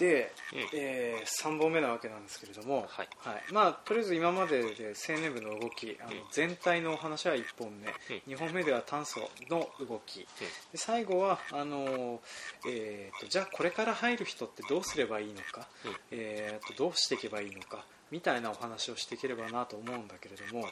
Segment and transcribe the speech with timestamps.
[0.00, 0.68] で、うん。
[0.72, 3.08] え3本目なわけなんですけれども、はい。
[3.52, 6.22] まあ、とりあえず今までで青年部の動きあのうん。
[6.32, 7.88] 全体のお話は1本目、
[8.26, 9.20] 2本目では炭素
[9.50, 10.26] の動き、で
[10.74, 12.20] 最後はあの、
[12.66, 15.96] えーとじゃあこれから入る人ってどうすればいいのか、うん。
[16.12, 17.84] えーとどうしていけばいいのか。
[18.10, 20.66] みたいなお話をしていければなと思うんだけれども、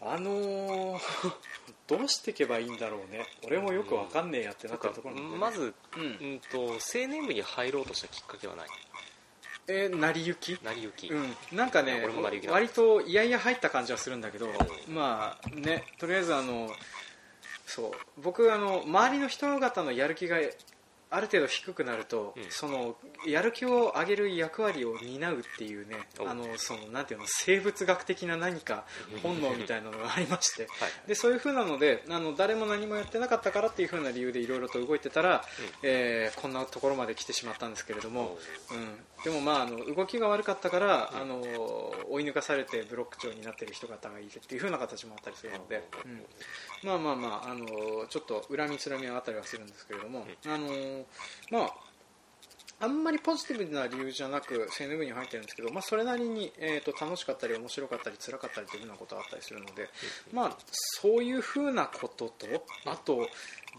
[0.00, 1.00] あのー
[1.86, 3.26] どうしていけばいいんだろうね。
[3.46, 5.22] 俺もよくわかんねえやってなったところね。
[5.38, 6.02] まず、うん。
[6.02, 8.66] うんと青年部に入ろうとしたきっかけはない。
[9.68, 10.58] えー成り行き？
[10.62, 12.00] 成り行き、うん、なんかね
[12.48, 14.90] 割といやいや入った感じはするんだけど、う。
[14.90, 16.70] んまあねとりあえずあの
[17.66, 17.90] そう
[18.22, 20.38] 僕あの周りの人方のやる気が
[21.10, 22.42] ある程度低くなると、うん。
[22.50, 22.96] その
[23.26, 28.84] やる気を上げる役割を担うっていうねおあのそのなんていうの生物学的な何か
[29.22, 30.62] 本能みたいなのがありまして。
[30.62, 31.08] はい。
[31.08, 35.44] でそういう風なのであの誰も何もやってなかったからっていう風な理由でいろいろと動いてたら、
[35.82, 38.38] えーこんなところまで来てしまったんですけれども、
[38.70, 38.74] う。
[38.74, 41.40] ん、でもまああの動きが悪かったから、あの
[42.10, 47.66] 追い抜かされてブロック長になっている人方がいるっていう風な形もあったりするので、うん、まあまあまあ、あの
[48.08, 50.95] ちょっと恨みつらみはあったりはするんですけれども、あの
[51.50, 51.86] まあ
[52.78, 59.88] あんまりポジティブな理由じゃなく青年部に入ってるんですけど、まあ、それなりに、えー、と楽しかったり面白かったり辛かったりというふうなことがあったりするので、
[60.30, 60.56] まあ、
[61.00, 62.46] そういうふうなことと
[62.84, 63.28] あと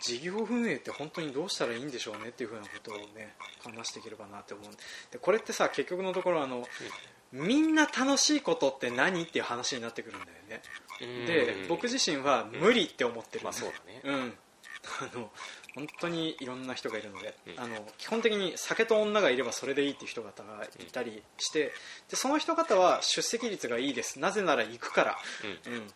[0.03, 4.65] 事業運営って本当にどうしたらいいんでしょうねっていうふうなことをね話していければなって思う
[5.11, 6.67] でこれってさ結局のところあの、
[7.31, 10.61] みんな楽しいことって何っていう話になってくるんだよね。
[11.02, 11.25] うん。
[11.25, 13.43] で僕自身は無理って思ってる。
[13.43, 14.02] まあそうだね。
[14.03, 14.33] うん。
[15.02, 15.29] あの
[15.78, 17.64] 本当にいろんな人がいるので、うん。
[17.64, 21.72] あの基本的に酒と女がいればそれでいいっていう人方がいたりして
[22.09, 24.20] でその人方は出席率がいいです。
[24.20, 25.17] なぜなら行くから、
[25.67, 25.88] うん。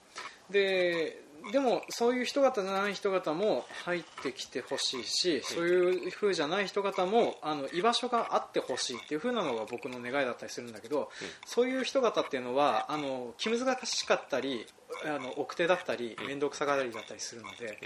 [0.51, 1.19] で
[1.51, 11.09] でもそういう人方じゃない人方も入ってきてほしいし、そういう風じゃない人方もあの居場所があってほしいっていう風なのが僕の願いだったりするんだけど、
[11.47, 14.67] そういう人方っていうのはあの気難しかったり
[15.03, 17.79] あの奥手だったり面倒くさがりだったりするので、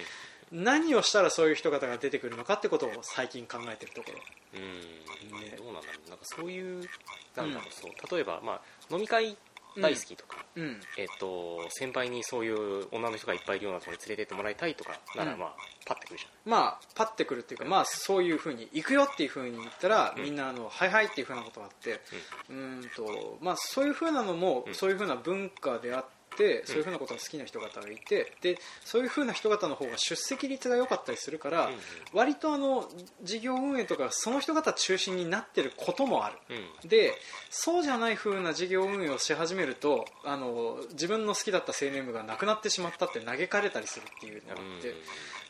[0.55, 4.19] 何をしたらそういう人方が出てくるのかってことを最近考えてるところ。
[4.53, 5.39] うん。
[5.41, 6.09] ねどうなんだろう。
[6.09, 6.87] なんかそういう
[7.35, 9.37] なんだろう、そう例えば、まあ、飲み会
[9.77, 10.79] 大好きとか、うん。
[10.97, 15.39] えっと先輩にそういう女の人がいっぱいいるようなところに連れてってもらいたいとかなら、うん。
[15.39, 15.55] まあ
[15.85, 20.23] パッてくるじまあ、パッてくるっていうか、まあ、そういうふうに行くよっていうふうに言ったら、うん。
[20.23, 22.01] みんなあの、はいはいっていうふうなことがあって、
[22.49, 24.75] うーんとまあ、そういうふうなのも、うん。
[24.75, 26.05] そういうふうな文化であっ
[26.35, 31.69] て、そういうふうなことが好きな人方がいてでそういうふうな人方の方が出席率が良かったりするから、
[32.13, 32.89] 割とあの
[33.23, 36.37] 事業運営とかその人方中心になってることもある。
[36.87, 37.13] で
[37.49, 44.93] そうじゃない風な事業運営をし始めるとあの自分の好きだった青年部がなくなってしまったって嘆かれたりするっていうのがあって、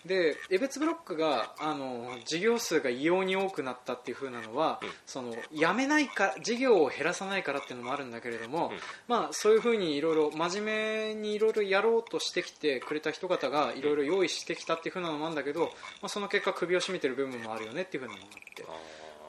[0.06, 4.90] で江別ブロックがあの事業数が異様に多くなったっていう風なのは、うん。
[5.06, 8.78] そのやめないか事業を減らさないからっていうのもあるんだけれども、うん。
[9.08, 15.70] まあ、そういう風にいろいろ真面目にいろいろやろうとしてきてくれた人方がいろいろ用意してきたっていう風なのもあるんだけど、ま
[16.04, 18.66] あ、その結果首を絞めてる部分もあるよねっていう風なのがあって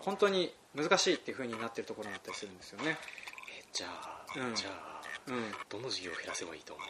[0.02, 2.96] 本当に難しいっていう風になってるところがあったりするんですよね。
[3.58, 4.54] えじゃあ、うん。
[4.54, 4.95] じゃあ
[5.28, 5.52] うん。
[5.68, 6.82] どの事業を減らせばいいと思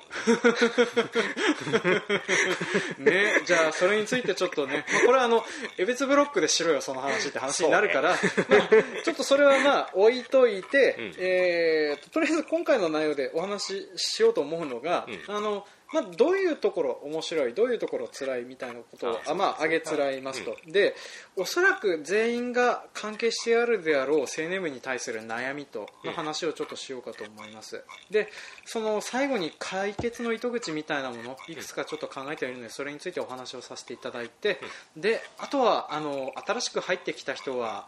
[2.98, 3.02] う？
[3.02, 5.44] ね、じゃあそれについてちょっとね、まあ、これはあの
[5.78, 8.10] 江別ブロックでしろよその話って話になるから、
[8.48, 8.60] まあ、
[9.04, 11.14] ちょっとそれはまあ置いといて、うん。
[11.19, 15.36] えーととりあえず今回の内容でお話ししようと思うのが、うん。
[15.36, 20.94] あのまあ、どういうところ面白いどういうところ辛いみたいなことをああ、まあ、挙げつらいますと、で
[21.36, 28.28] おそらく全員が関係してあるであろう青年部に対する悩みとの話をちょっとしようかと思います、で
[28.64, 34.60] その最後に解決の糸口みたいなものいくつかちょっと考えているのでそれについてお話をさせていただいて、
[34.97, 37.86] であとはあの新しく入ってきた人は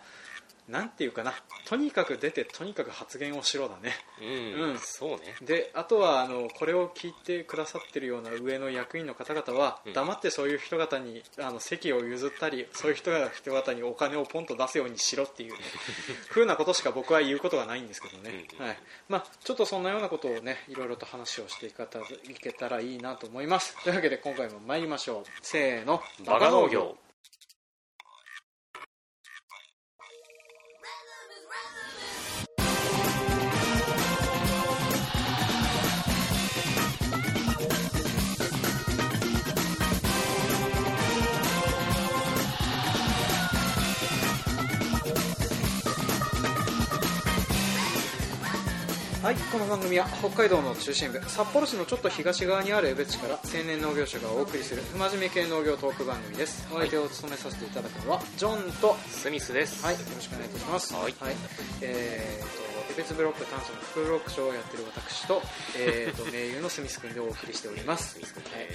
[0.69, 1.33] なんていうかな。
[1.67, 3.93] とにかく出てとにかく発言をしろだね。
[4.21, 4.79] うん、うん。
[4.79, 5.19] そうね。
[5.43, 9.93] であとはあのこれを聞いてくださってるような上の役員の方々は、うん。
[9.93, 13.11] 黙ってそういう人方にあの席を譲ったりそういう人
[13.53, 15.59] 方にお金をポンと出すようにしろっていう、ね、
[16.29, 18.79] ふうなことしか僕は言うことがないんですけどね、うんはい。
[19.09, 22.03] まあ、ちょっとそんなようなことをねいろいろと話をしていかたい
[22.41, 23.83] けたらいいなと思います。
[23.83, 25.25] というわけで今回も参りましょう。
[25.43, 26.03] せーの。
[26.27, 26.97] バカ農業
[49.29, 56.67] はいこの番組は北海道の中心部札幌市のちょっと東側にある江別市から青年農業者がお送りする不真面目系農業トーク番組です。
[56.73, 59.85] お相手を務めさせていただくのはジョンとスミスです。
[59.85, 60.95] はいよろしくお願いいたします。
[60.95, 61.15] はい。
[61.83, 65.43] えーと江別ブロック炭素の副ブロック賞をやってる私と,、
[65.79, 68.15] えー、と盟友のスミス君でお送りしております。
[68.15, 68.69] スミス君はい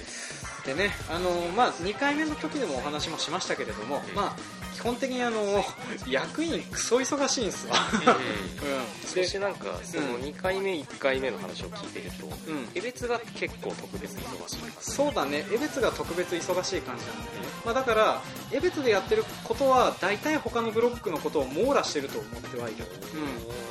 [0.64, 4.14] でね、あのまあ、2回目の時でもお話もしましたけれども、うん。
[4.14, 5.64] まあ、基本的にあの
[6.08, 7.76] 役員クソ忙しいんですわ、
[8.06, 12.68] うん、そしてなんかその2回目1回目の話を聞いてるとうん。
[12.74, 15.44] 江別が結構特別に忙しいそうだね。
[15.52, 18.20] 江別が特別忙しい感じなんだよね、まあ、だから
[18.52, 22.84] 江別でやってることは大体他のブロックのことを網羅してると思ってはいる、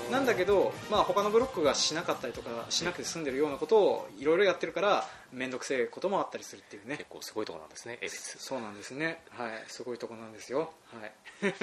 [0.07, 6.97] うん、なんだけど、まあ、他のブロックがしなかったりとかしなくて済んでるようなことをいろいろやってるから面倒くせえこともあったりするっていうね。
[6.97, 8.00] 結構すごいところなんですね
[8.38, 11.53] そうなんですね、はい、すごいとこなんですよ、はい、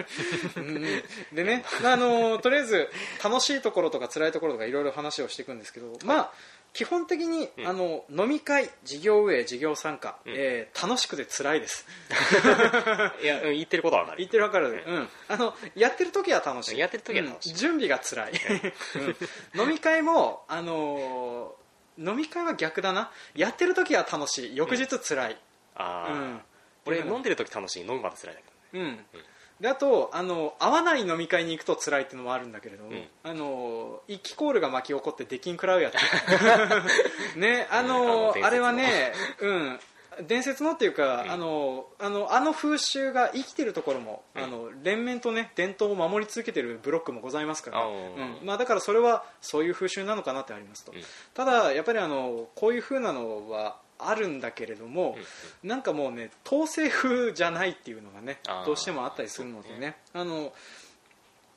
[0.56, 1.02] うん
[1.32, 2.88] でね、あのとりあえず
[3.22, 6.32] 楽しいところとか辛いところとかいろいろ話をしていくんですけど、まあ
[6.72, 7.67] 基本的に、うん。
[7.67, 10.34] あの飲み会、事業運営、事業参加、うん。
[10.37, 11.84] えー楽しくて辛いです。
[13.23, 14.19] いやうん言ってることは分かる。
[14.19, 16.78] 言ってるわかる、うん、あのやってる時は楽しい。
[16.78, 17.50] やってる時は楽しい。
[17.50, 17.56] うん。
[17.56, 18.32] 準備が辛い、
[19.56, 19.61] うん。
[19.62, 21.59] 飲み会も、あのー
[22.00, 23.11] 飲み会は逆だな。
[23.35, 24.56] やってる時は楽しい。
[24.56, 25.37] 翌日辛い、
[25.76, 26.41] ああ、うん。
[26.87, 27.81] 俺飲んでる時楽しい。
[27.82, 28.41] 飲むまで辛いだ
[28.73, 28.88] けどね。
[28.88, 29.20] うん、
[29.61, 33.05] であとあの合わない飲み会に行くと辛いっていうのもあるんだけれども、うん。
[33.23, 35.94] あの一気コールが巻き起こって出禁食らうやつ。
[37.38, 38.47] ねあのあの伝説の。
[38.47, 39.81] あれはねうん
[40.26, 41.31] 伝説のっていうか、うん。
[41.31, 44.43] あのあのあの風習が生きてるところも、うん。
[44.43, 48.46] あの連綿とね伝統を守り続けてるブロックもございますから、あうーん。
[48.46, 50.99] まあ、だからそれはそういう風習なのかなってありますと、うん。
[51.34, 55.17] ただやっぱりあのこういう風なのはあるんだけれども、
[55.62, 59.96] なんかもうね統制風じゃないっていうのがねどうしてもあったりするのでね。
[60.14, 60.52] あの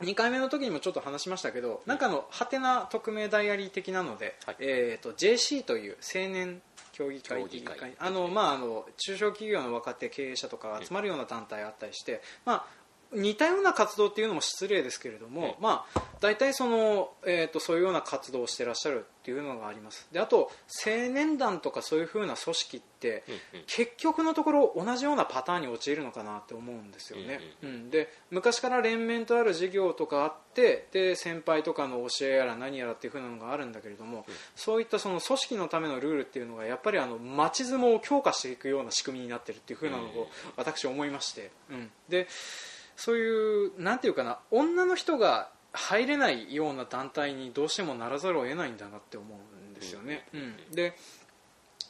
[0.04, 4.56] 2回目の時にもちょっと話しましたけど、なんかあのハテナ匿名ダイアリー的なので、はい。
[4.60, 6.62] えー、と JC という青年
[6.94, 7.94] 協議会協議会。
[8.00, 12.66] あの、まあ、あの中小企業の若手経営者とかが集まるような団体があったりして、まあ、
[13.14, 20.08] 似たような活動っていうのも失礼ですけれども、うんまあ、大体その、えー、とそういうような活動をしてらっしゃるっていうのがあります。
[20.12, 20.52] であと
[20.86, 23.66] 青年団とかそういうふうな組織って、うんうん。
[23.68, 34.34] 結局のところ同じようなパターンに陥るのかなって思うんですよね、ううんで昔から連綿とある事業とかあってで先輩とかの教えやら何やらっていう風なのがあるんだけれども、うん。
[34.56, 42.28] そういったその組織のためのルールっていうのがやっぱりあの町相撲を強化していくような仕組みになってるっていう風なのを私思いまして、うん、で
[42.96, 50.28] そういうなんていうかな女の人が入れないような団体にどうしてもならざるを得ないんだなって思うんですよね。
[50.34, 50.96] うん、で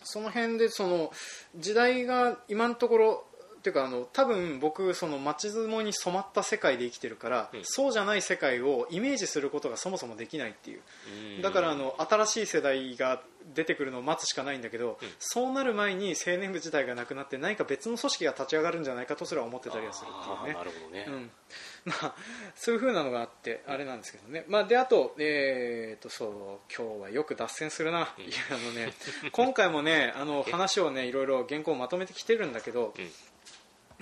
[0.04, 1.12] その辺でその
[1.56, 3.26] 時代が今のところ
[3.63, 7.62] っていうかあの多分僕その街相撲に染まった世界で生きてるから、うん。
[7.63, 10.81] そうじゃない世界をイメージすることがそもそもできないっていう。
[11.38, 11.42] うん。
[11.42, 13.21] だからあの新しい世代が
[13.56, 15.07] 出てくるのを待つしかないんだけど、うん。
[15.18, 20.54] そうなる前に青年部自体がなくなって何か別の組織が立ち上がるんじゃないかとすら思ってたりはするっていうね。
[20.56, 21.31] なるほどね、うん。
[21.86, 22.16] まあ、
[22.56, 28.07] そういう風なのがあってあれなんですけどね、まあ、であと,、えー、とそう今日はよく脱線するな、いや
[28.51, 28.94] あのね、
[29.31, 32.94] 今回もねあの 話をねいろいろ原稿をまとめてきてるんだけど、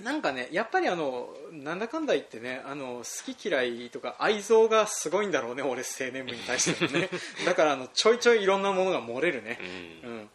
[0.02, 7.08] なんかねやっぱりあのなんだかんだ言ってねあの好き嫌いとか愛憎がすごいんだろうね俺青年部に対してのね。
[7.46, 9.58] だからあのちょいちょいいろんなものが漏れるね、
[10.04, 10.10] うん。
[10.10, 10.30] うん、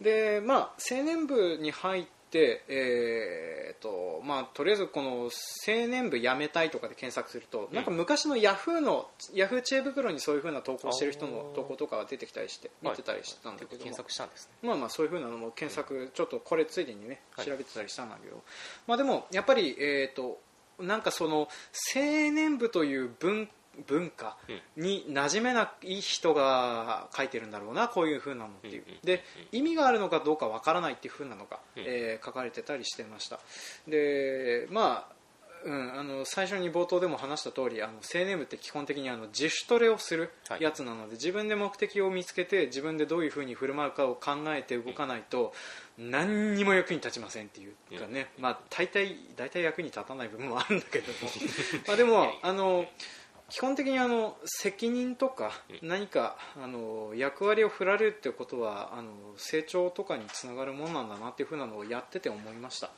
[0.00, 0.58] でまあ
[0.90, 5.30] 青年部に入って、えーとまあ、とりあえずこの青
[5.88, 13.72] 年部辞めたいとかで検索すると、なんか昔のヤフーのヤフー知恵袋にそういうふうな投稿してる人の投稿とかが出てきたりして見てたりしてたんだけど。
[13.72, 14.68] も、検索したんですね。
[14.68, 17.46] まあまあそういうふうなのも検索ちょっとこれついでにねはい。
[17.46, 18.42] 調べてたりしたんだけど、
[18.86, 20.40] まあでもやっぱりえっ、と
[20.80, 21.48] なんかその
[21.94, 22.02] 青
[22.32, 23.48] 年部という文
[23.86, 24.36] 文化
[24.76, 28.84] に馴染めない人が書いてるんだろうなこういうふうなのっていう。
[29.04, 31.82] で意味があるのかどうかわからないっていうふうなのが、うん。
[31.86, 33.38] えー書かれてたりしてました。
[33.86, 35.16] でまあ
[35.64, 40.62] うん、あの最初に冒頭でも話した通りあの青年部って基本的にあの自主トレをするはい。
[40.62, 45.52] やつなので、自分で目的を見つけて自分でどういうふうに振る舞うかを考えて動かないと
[45.98, 51.30] 何にも役に立ちませんっていうかね、まあ、大体大体役に立たない部分もあるんだけども。
[51.88, 52.86] まあでもあの
[53.48, 62.90] 基本的にあの責任とか何かあの役割を振られるってことはあの成長とかにつながるものなんだなっていうふうなのをやってて思いました。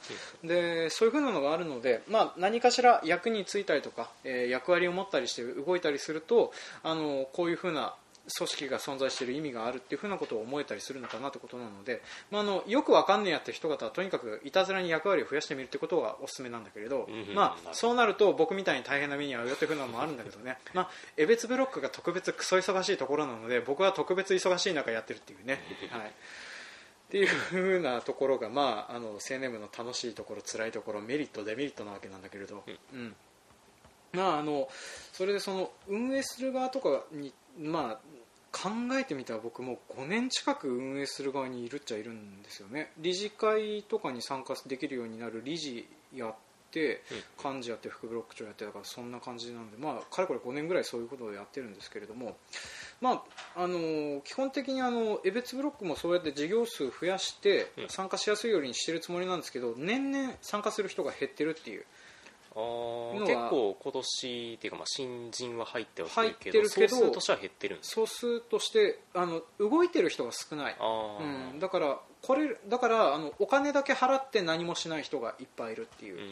[0.43, 6.52] でそういうふうなのがあるので、まあ、何かしら役に就いたりとか、えー役割を持ったりして動いたりすると
[6.83, 7.95] あのこういうふうな
[8.37, 25.61] 組織が存在している意味があるっていうふうなことを思えたりするのかなってことなので、まあ、あのよくわかんねえやって人方はとにかくいたずらに役割を増やしてみるってことがおすすめなんだけれど、うんまあ、そうなると僕みたいに大変な目に遭うよっていうのもあるんだけどね、まあ、江別ブロックが特別クソ忙しいところなので僕は特別忙しい中やってるっていうね。
[25.91, 26.09] はい。
[26.09, 33.17] っていうふうなところが、まあ、あの青年部の楽しいところ辛いところメリットデメリットなわけなんだけれど、うん。
[34.13, 34.69] まあ、あの
[35.13, 38.01] それでその運営する側とかに、まあ、
[38.52, 42.93] 考えてみたら僕も5年近く運営する側にいるっちゃいるんですよね。
[42.99, 46.35] 理事会とかに参加できるようになる理事やっ
[46.71, 47.02] て
[47.43, 52.37] 幹事やって副ブロック長やってだからそんな感じなんで、まあ、かれこれ5年ぐらいそういうことをやってるんですけれども、
[53.00, 53.23] ま
[53.57, 57.88] あ、あの基本的にあの江別ブロックもそうやって事業数増やしてうん。
[57.88, 61.85] 参加しやすいようにしてるつもりなんですけど年々参加する人が減ってるっていう
[62.55, 62.59] あ
[63.21, 76.28] 結構今年っていうかまあ新人は入っては入っるけどてるけど総数としては減ってるんです総数としてあの動いてる人が少ない、うん、だからこれだからあのお金だけ払って何もしない人がいっぱいいるっていう、うんうん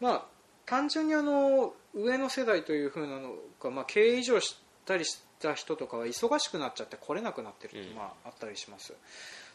[0.00, 0.24] まあ、
[0.66, 8.94] 単純にあの上の世代というふうなのが、まあ、経営以上したりした人とかは忙しくなっちゃって来れなくなってるって、うんまあ、あったりします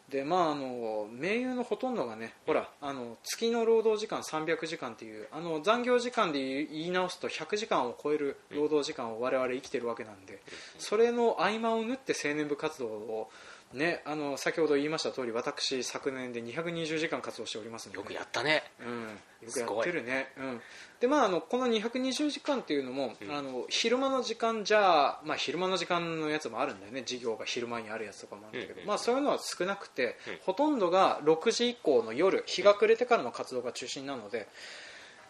[0.09, 10.41] でまああの盟友のほとんどがねほらあの月の労働時間300時間っていうあの残業時間で言い直すと100時間を超える労働時間を我々生きてるわけなんで
[10.79, 13.29] それの合間を縫って青年部活動を
[13.73, 17.97] ね、あの先ほど言いました通り私昨年で220時間活動しておりますので。
[17.99, 18.63] よくやったね。
[18.79, 20.61] うん、よくやってるね、うん。
[20.99, 23.31] でまあ、あのこの220時間っていうのも、うん。
[23.31, 27.01] あの昼間の時間じゃ、まあ、昼間の時間のやつもあるんだよね。
[27.01, 30.37] 授業が昼間にあるやつとかもあるんだけど、うんまあ、そういうのは少なくて、うん。
[30.47, 34.47] ほとんどが6時以降の夜日が暮れてからの活動が中心なので。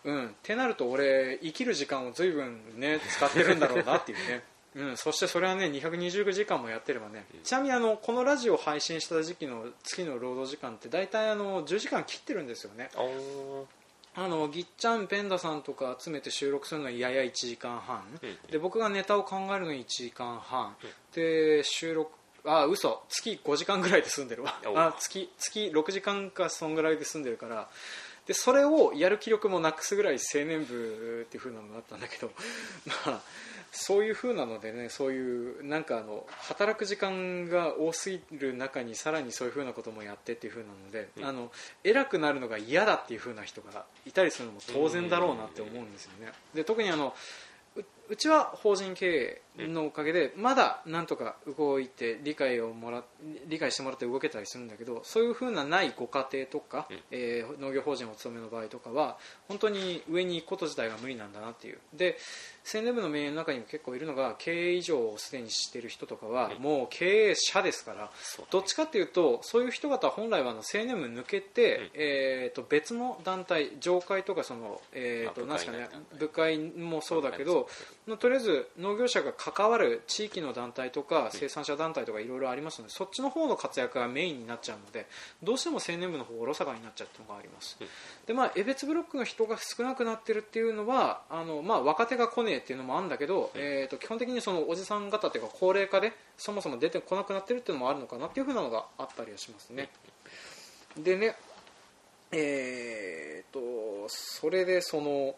[0.05, 4.43] うん、ってなると俺生きる時間を随分ね使ってるんだろうなっていうね
[4.75, 12.89] うん、そしてそれはね220時間もやってればね、ちなみにあのこのラジオを配信した時期の月の労働時間って大体あの10時間切ってるんですよね。
[14.15, 18.51] あのぎっちゃんペンダさんとか集めて収録するのはやや1時間半、うん。
[18.51, 20.75] で僕がネタを考えるのに1時間半、
[21.13, 22.11] で収録
[22.45, 23.03] あ嘘。
[23.09, 24.59] 月5時間ぐらいで済んでるわ。
[24.65, 27.67] おあ月月6時間かそんぐらいで済んでるから。
[28.25, 32.31] でそれをやる気力もなくすぐらい青年部っていう風なのがあったんだけど。
[33.07, 33.21] まあ
[33.71, 41.25] そういう風なのでねそういうなんかあの働く時間が多すぎる中にさらにそういう風なこともやってっていう風なので、うん。
[41.25, 41.51] あの
[41.83, 46.31] 偉くなるのが嫌だっていう風な人がいたりするのも当然だろうなって思うんですよね。
[46.53, 47.13] で特にあの
[47.75, 53.03] ううちは法人経営のおかげでまだなんとか動いて理解をもら
[53.47, 56.99] 理解してもらって動けたりするんだけどそういうふうなないご家庭とか、うん。
[57.11, 61.79] えー農業法人お勤めの場合とかは本当に上に行くこと自体が無理なんだなっていう。
[61.93, 62.17] で
[62.71, 68.11] 青年部の名誉の中にも結構いるのが経営以上をすでにしている人とかは、うんもう経営者ですから
[68.51, 71.89] どっちかっていうとそういう人方は本来はあの青年部抜けて、うん。
[71.95, 77.67] えー、と別の団体上会とかその、えーとまあなんですかね部会もそうだけど、
[78.09, 85.05] まあとりあえず農業者が関わる地域の団体とか生産者団体とかいろいろありますので、そっちの方の活躍がメインになっちゃうので
[85.43, 87.87] どうしても青年部の方がおろそかになっちゃうっていうのがあります、うん。
[88.25, 99.89] でまあ江別ブロックの人が少なくなってるっていうのはあの、まあ、若手が来ねえっていうのもあるんだけど、えー、と基本的にそのおじさん方っていうか高齢化でそもそも出てこなくなってるっていうのもあるのかなっていうふうなのがあったりはしますね、
[100.97, 101.35] でね
[102.31, 105.35] えー、とそれでその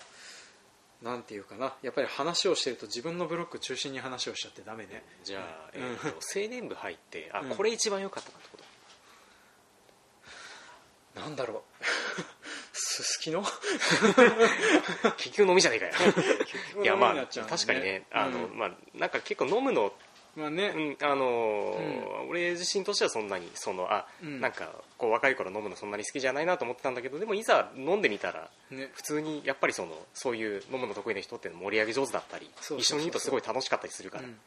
[1.02, 1.74] なんていうかな。
[1.82, 5.04] やっぱり話をしてると自分のブロック中心に話をしちゃってダメね。
[5.24, 5.96] じゃあ、えうん。
[5.96, 7.50] ーと青年部入ってあ、うん。
[7.50, 8.58] これ一番良かったなってこ
[11.14, 11.20] と？
[11.22, 11.84] なんだろう。
[12.74, 13.44] すすきの？
[15.18, 15.94] 結局飲みじゃねえかよ。
[16.84, 18.58] いやまあ確かにねあの、うん。
[18.58, 19.94] まあなんか結構飲むの
[20.36, 24.40] まあね、うんあのー俺自身としてはそんなにそのあ、うん。
[24.40, 28.90] なんかこう若い頃飲むのそんなに好きじゃないなと思ってたんだけどでもいざ飲んでみたらね。
[28.94, 32.80] 普通にやっぱりそのそういう飲むの得意な人っていうの盛り上げ上手だったりそうそうそう。
[32.80, 34.38] 一緒にいるとすごい楽しかったりするから、うん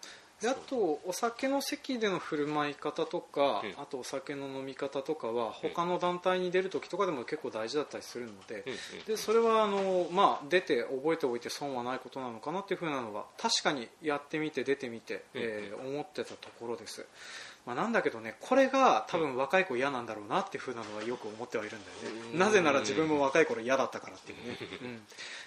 [0.41, 3.83] であとお酒の席での振る舞い方とか、うん。
[3.83, 9.05] あとお酒の飲み方とかは他の団体に出る時とかでも結構大事だったりするので,、うんうん。
[9.07, 17.07] でそれはあの、まあ、出て覚えておいて損はないことなのかなっていうふうなのは確かにやってみて出てみて、えー思ってたところです、
[17.67, 22.39] まあ、なんだけどねこれが多分若い子嫌なんだろうなっていうふうなのはよく思ってはいるんだよね、うん。
[22.39, 25.01] なぜなら自分も若い頃嫌だったからっていうね、うん。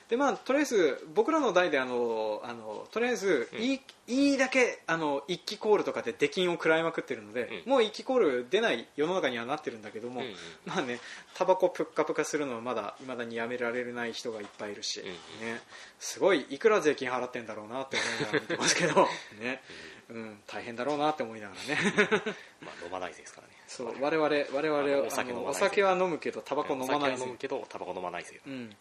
[0.09, 7.71] でまあ、とりあえず僕らの代であのあのとりあえずいい,、いいだけあの一気コールとかで出禁を食らいまくってるので、うん。
[7.71, 10.33] もう一気コール出ない世の中にはなってるんだけども、うんうん。
[10.65, 10.99] まあね
[11.35, 15.07] タバコプッカプカするのはまだ未だにやめられない人がいっぱいいるし、うん。
[15.07, 15.61] ね、
[15.99, 19.07] すごいいくら税金払ってんだろうなって思いながら見てますけど
[19.39, 19.61] ね、
[20.09, 21.77] うん、大変だろうなって思いながらね。
[22.61, 23.53] まあ飲まないぜですからね。
[23.67, 28.75] そう我々我々おお酒お酒は飲むけどタバコ飲まない飲むけどタバコ飲まないぜうん、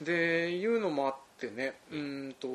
[0.00, 2.48] でいうのもあってねうーんと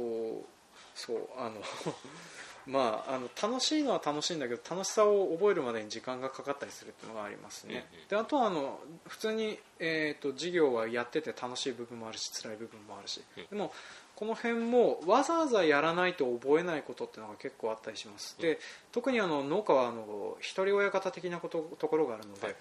[0.96, 1.62] そうあの
[2.68, 8.08] まああの楽しいのは楽しいんだけど楽しさを覚えるまでに時間がかかったりするっていうのがありますね、うんうん。
[8.08, 13.48] であとはあの普通に、えー、と授業はやってて楽しい部分もあるし辛い部分もあるし、うん。
[13.48, 13.74] でも
[14.22, 18.60] この辺もわざわざやらないと覚えないことっていうのが結構あったりします、で
[18.92, 22.56] 特にあの農家はあの一人親方的なことところがあるので、はい。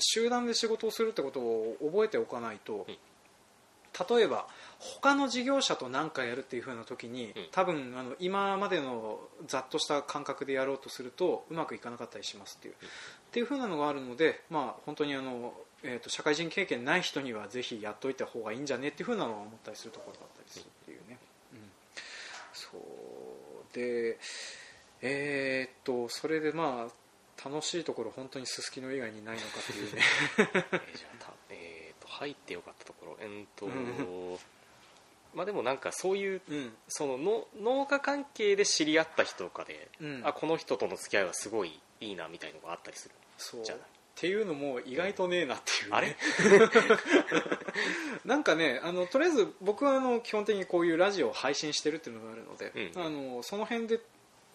[0.00, 4.48] 集団で仕事をするってことを覚えておかないと、例えば
[4.80, 7.32] 他の事業者と何かやるっていう風な時に、うん。
[7.52, 12.76] 多分あの今までのざっとした感覚でやろうとするとうまくいかなかったりしますっていう、っ
[13.30, 15.54] ていう風なのがあるので、まあ、本当にあの、
[15.84, 21.18] えー、と社会人経験ない人にはぜひやっといた方がいいんじゃねっていう風なのは思ったりするところだったりするっていうね、
[21.52, 21.58] うん、
[22.52, 24.18] そうで
[25.02, 30.02] えーっとそれでまあ楽しいところ本当にすすきの以外にないのかっていうね。
[30.38, 34.38] えーじゃあたえーと入ってよかったところえーっとうん。
[35.34, 36.76] まあでもなんかそういううん。
[36.88, 40.22] そのの農家関係で知り合った人とかで、うん。
[40.24, 43.14] あこの人との付き合いはすごいいいなみたいのがあったりする？
[43.36, 43.64] そう。
[43.64, 43.84] じゃない
[44.16, 46.16] っていうのも意外とねえなっていう、ね、あれ？
[48.24, 54.00] なんかねあのとりあえず僕はあの基本的にこういうラジオを配信してるっていうのがあるので、うんあのその辺で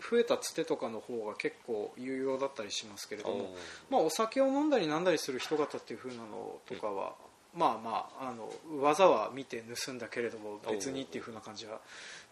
[0.01, 3.54] 増えたつてとかの方が結構有用だったりしますけれども、
[3.89, 7.16] まあ、お酒を飲んだりなんだりする人方っていう風なのとかは、
[7.54, 8.50] まあまああの
[8.82, 11.82] 技は見て盗んだけれども別にっていう風な感じは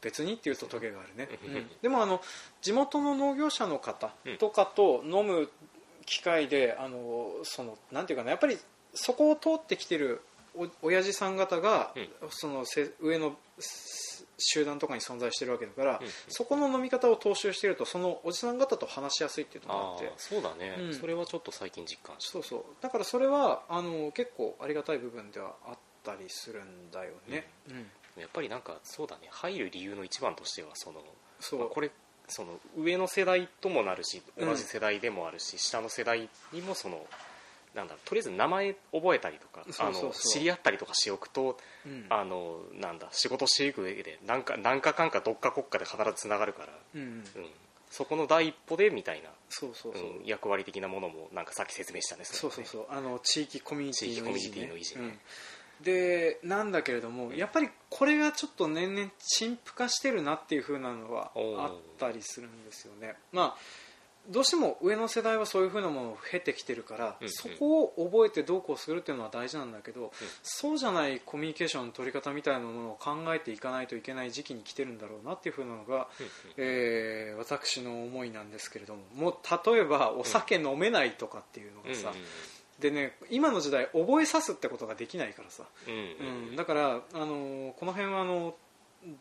[0.02, 1.56] 別にっていうとトゲがあるね、うん。
[1.56, 1.68] うん。
[1.82, 2.22] でもあの
[2.62, 5.50] 地元の農業者の方とかと飲む
[6.08, 8.58] 機会であのそのなんていうかなやっぱり
[8.96, 10.22] そこを通ってきてる
[10.56, 11.94] お親父さん方が、
[12.32, 16.08] そのせ上のす集団とかに存在してるわけだから、うん。
[16.30, 20.12] そこの飲み方を踏襲してるとそのおじさん方と話しやすいっていうのがあって。
[20.18, 20.94] そうだね、うん。
[20.96, 22.32] それはちょっと最近実感した。
[22.34, 22.64] そうそう。
[22.82, 28.22] だからそれはあの結構ありがたい部分ではあったりするんだよね、うん。
[28.22, 29.28] やっぱりなんかそうだね。
[29.30, 31.04] 入る理由の一番としてはその
[31.40, 31.92] そう、まあこれ
[32.28, 34.50] その上の世代ともなるしうん。
[34.50, 37.06] 同じ世代でもあるし、下の世代にもその
[37.76, 42.06] なんだろうとりあえず名前覚えたりとかあの知り合ったりとかしておくと、うん。
[42.10, 47.08] あのなんだ仕事していく上で何か何かかんかどっか国家で必ずつながるから、うんうん。
[47.08, 47.24] うん、
[47.90, 52.86] そこの第一歩でみたいな、そうそうそう、うん役割的なものもなんかさっき説明したねそうそうそう。
[52.90, 55.20] あの地域コミュニティの維持,、地域コミュニティの維持ねうん
[55.82, 63.16] でなんだけれどもやっぱりこれがちょっと年々陳腐化してるなっていう風なのはあったりするんですよね。
[63.32, 63.56] まあ
[64.30, 67.32] どうしても上の世代はそういう風なものを経てきてるから、うんうん。
[67.32, 70.12] そこを覚えてどうこうするっていうのは大事なんだけど、
[70.44, 76.08] そうじゃないコミュニケーションの取り方みたいなものを考えていかないといけない時期に来てるんだろうなっていう風なのが、
[76.58, 79.02] えー私の思いなんですけれども。
[79.16, 82.12] もう例えばお酒飲めないとかっていうのがさ、
[82.80, 88.56] でね今の時代覚えさすってことができないからさ、うんだから、あのこの辺はあの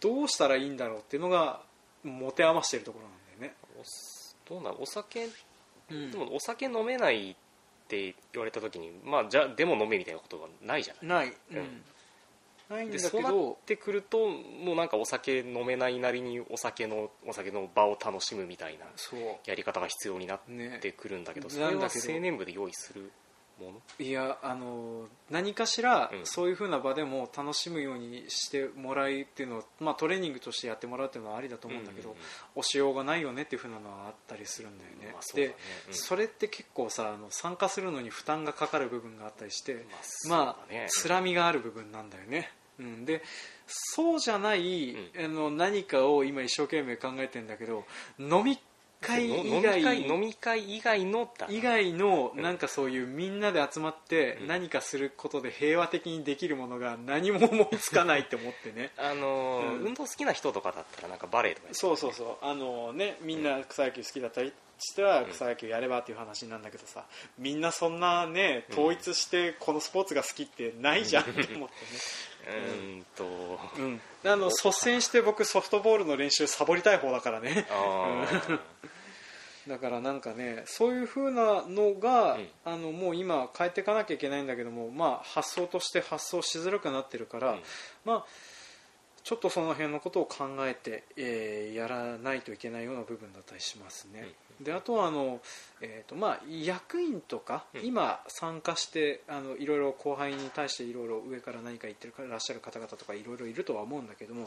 [0.01, 1.61] どうしたらいいんだろうっていうのが
[2.05, 5.29] 持て余しているところなんだよね、おどうなのお酒
[5.91, 6.11] うん。
[6.11, 7.37] でもお酒飲めないっ
[7.89, 11.29] て言われた時にまあじゃあでも飲めみたいなことはないじゃない？
[11.29, 11.59] ない、うん。
[11.59, 11.83] うん。
[12.69, 18.87] ないんだでそうなっけどてくるともうなんかお酒飲めないなりにお酒のお酒の場を楽しむみたいな
[19.47, 21.55] やり方が必要になっねてくるんだけど、ね。
[21.55, 23.13] それは青年部で用意する
[23.61, 23.83] もの？
[23.99, 26.27] いやあの何かしらうん。
[26.27, 32.23] そういう風な場でも楽しむようにしてもらうっていうのを、まあ、トレーニングとしてやってもらうっていうのはありだと思うんだけど、うんうん
[32.57, 35.55] 教えようがないよねっていう風なのはあったりするんだよね,、まあそうだね。
[35.55, 35.57] で、
[35.89, 35.95] うん。
[35.95, 39.85] それって結構さあの参加するのに負担がかかる部分があったりして
[40.29, 43.23] まあつらみがある部分なんだよね、うん、で
[43.67, 47.85] そうじゃない、うあの何かを今一生懸命考えてんだけど
[48.19, 48.59] 飲み
[49.01, 51.47] 会の以外飲み会以外のだ。
[51.51, 52.43] 以外のうん。
[52.43, 54.47] なんかそういうみんなで集まってうん。
[54.49, 58.91] 何かすることで平和的にできるものが何も思いつかないって思ってね。
[58.99, 59.87] あのーうん。
[59.87, 62.45] 運動好きな人とかだったらなんかバレエとかやってそうそうそう。
[62.45, 67.05] あのねみんな草野球好きだったりしては草野球やればっていう話なんだけどさ
[67.39, 71.75] みんなそんなね統一してこのスポーツが好きってないじゃんって思って
[72.47, 73.07] うーん。
[73.17, 73.25] と
[73.83, 77.67] ね、うん、あの率先して僕ソフトボールの練習サボりたい方だからね。
[79.67, 82.49] だからなんかねそういう風なのが、うん。
[82.65, 87.61] あのもう今変えていかなきゃいけないんだけども、まあ、発想として発想しづらくなってるから、うん。
[88.05, 88.25] まあ、
[89.25, 94.29] ちょっとその辺のことを考えて、えーやらないといけないような部分だったりしますね。
[94.61, 95.41] であとはあの、
[95.81, 97.85] えーとまあ、役員とか、うん。
[97.85, 104.47] 今参加してあのいろいろ後輩に対していろいろ上から何か言ってるらっしゃる方々とかいろいろいるとは思うんだけども、うん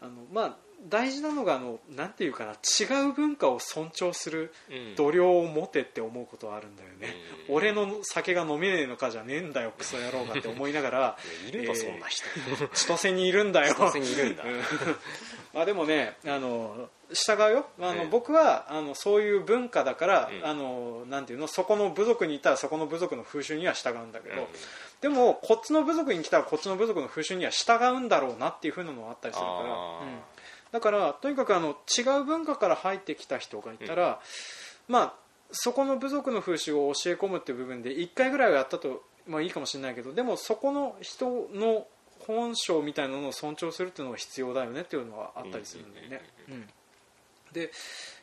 [0.00, 0.56] あのまあ、
[0.88, 4.94] 大事なのがあのなんていうかな違う文化を尊重するうん。
[4.96, 7.14] 度量を持てって思うことはあるんだよね、
[7.48, 7.54] うん。
[7.56, 11.16] 俺の酒が飲めねえのかじゃねえんだよクソ野郎がって思いながら
[11.48, 12.26] いるのそんな人。
[12.74, 13.74] 千歳にいるんだよ。
[13.74, 14.44] 千歳にいるんだ。
[15.54, 17.66] あでもねあの従うよ。
[17.80, 21.46] あの、うん僕はあのそういう文化だから、うんあのなんていうの？
[21.46, 24.46] そこの部族にいたらそこの部族の風習には従うんだけど、うん
[25.00, 30.18] でもこっちの部族に来たらこっちの部族の風習には従うんだろうなっていうふうなのがあったりするから、うん。
[30.70, 34.20] だからとにかくあの違う文化から入ってきた人がいたら、
[34.86, 35.14] まあ
[35.50, 41.86] そこの部族の風習を教え込むっていう部分で1回ぐらいはやったと、まあ、いいかもしれないけどでもそこの人の
[42.20, 46.20] 本性みたいなのを尊重するっていうのが必要だよねっていうのはあったりするんだよね。
[46.48, 46.68] うん
[47.52, 47.70] で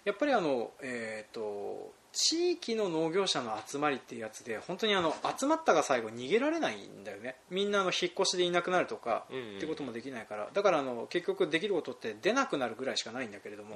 [0.06, 7.36] やっぱりあの、えー、と地域の農業者の集まりっていうやつで本当にあの集まったが最後逃げられないんだよね。
[7.52, 9.58] みんなあの引っ越しでいなくなるとかうんうん。
[9.58, 10.50] ってこともできないから。
[10.52, 13.76] だからあの結局できることって出なくなるぐらいしかないんだけれども、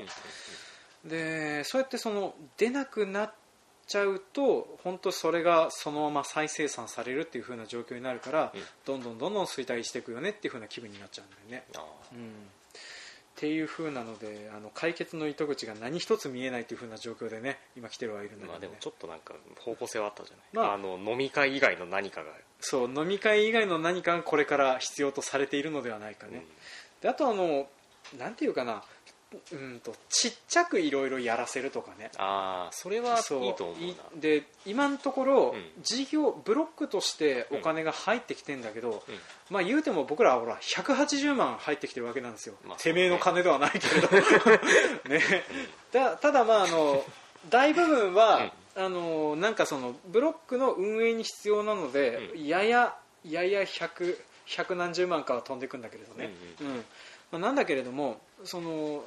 [1.05, 3.33] でそうやってその出なくなっ
[3.85, 8.61] ちゃうと本当それがそのまま再生産されるっていう風な状況になるから、うん。
[8.85, 11.67] どんどんどんどん衰退していくよねっていう風な気分になっちゃうんだよね。
[11.75, 12.33] あうん
[13.43, 18.47] っていう風なのであの解決の糸口が何一つ見えないという風な状況でね今来てるはいるんだけど、ね。
[18.47, 20.75] ーまあでもちょっとなんか方向性はあったじゃない、まあ。
[20.75, 26.45] あ、の飲み会以外の何かが、そう飲み会以外の何かがこれから必要とされているのではないかね、
[27.01, 27.67] であとあの
[28.17, 28.81] なんていうかな
[29.51, 32.11] うんとちっちゃくいろいろやらせるとかね。
[32.17, 33.45] ああそれはいそう。
[33.45, 35.83] いと思うで今のところ、うん。
[35.83, 39.15] 事業ブロックとしてお金が入ってきてんだけど、うん。
[39.49, 44.09] まあ言うても僕らはほら180万入ってきてるわけなんですよ、まあてめえの金ではないけれど
[45.09, 45.43] ね。
[45.91, 47.03] だただまああの
[47.49, 54.17] 大部分は、あのなんかそのブロックの運営に必要なので、うやややや100
[54.47, 56.85] 100何十万かは飛んでいくんだけれどね、ううん。
[57.31, 59.03] まあ、なんだけれどもその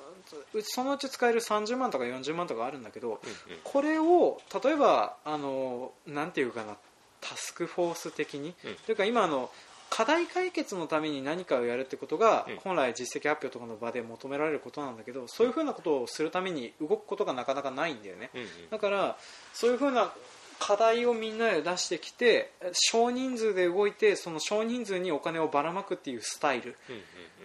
[0.55, 0.63] う。
[0.63, 3.21] ちそのうち使える30万とか40万とかあるんだけど、
[3.65, 6.77] これを例えばあのなんていうかな
[7.21, 8.75] タスクフォース的に、うん。
[8.87, 9.51] というか今あの
[9.89, 12.57] 課題解決のために何かをやるってことが、うん。
[12.57, 18.31] 本来実績発表とかの場で求められることなんだけどそういうふうなことをするために動くことがなかなかないんだよね、
[18.71, 19.17] だから
[19.53, 20.13] そういうふうな
[20.59, 26.77] 課題をみんなで出してきて少人数で動いてその少人数にお金をばらまくっていうスタイル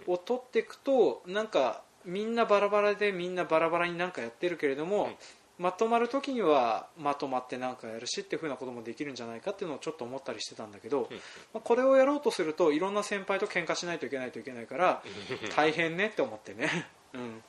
[0.06, 5.14] を取っていくとなんかみんなバラバラでみんなバラバラになんかやってるけれども、うん
[5.58, 11.16] まとまる時にはまとまってなんかやるしっていうふうなこともできるんじゃないかっていうのをちょっと思ったりしてたんだけど、うん
[11.54, 15.02] まあ、これをやろうとするといろんな先輩と喧嘩しないといけないといけないから
[15.42, 16.68] うん大変ねって思ってね、
[17.14, 17.42] うん、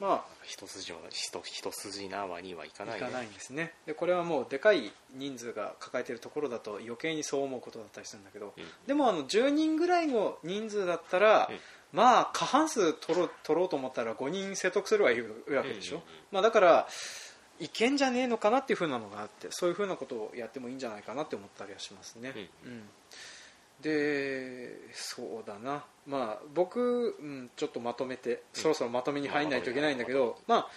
[0.00, 3.06] ま一筋は一一筋縄にはいかないね。
[3.06, 3.72] あいかないんですね。
[3.86, 8.64] でこれはもうでかい人数が抱えているところだと余計にそう思うことだったりするんだけど、うん。
[8.86, 11.56] でもあの10人ぐらいの人数だったら、うん
[11.92, 16.14] まあ過半数取ろう取ろうと思ったら5人説得すればいいわけでしょ、うんうんうん。
[16.32, 16.88] まあ、だから
[17.58, 22.32] いけんじゃねえのかなっていうふうなのがあってそういうふうなことをやってもいいんじゃないかなって思ったりはしますね、
[22.64, 22.82] うん。
[23.82, 25.84] でそうだな。
[26.06, 30.68] まあ僕、うん、ちょっとまとめて、そろそろまとめに入んないといけないんだけど、まあ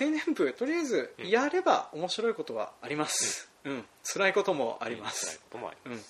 [0.00, 6.00] 青年部とりあえずうんやれば面白いことはあります、うん辛いこともあります、辛いこともありうん、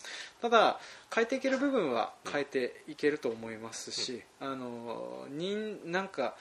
[0.41, 0.79] ただ
[1.15, 6.37] 変えていける部分は変えていけると思いますし、あのになんか